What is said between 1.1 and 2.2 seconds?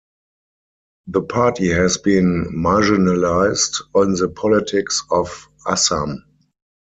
party has